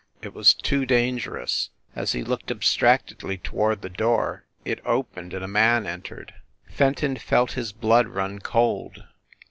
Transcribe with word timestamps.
It 0.23 0.33
was 0.33 0.55
too 0.55 0.83
dangerous. 0.87 1.69
As 1.95 2.13
he 2.13 2.23
looked 2.23 2.49
abstractedly 2.49 3.37
toward 3.37 3.83
the 3.83 3.89
door 3.91 4.45
it 4.65 4.79
opened 4.83 5.31
and 5.31 5.43
a 5.43 5.47
man 5.47 5.85
entered. 5.85 6.33
Fenton 6.67 7.17
felt 7.17 7.51
his 7.51 7.71
blood 7.71 8.07
run 8.07 8.39
cold. 8.39 9.03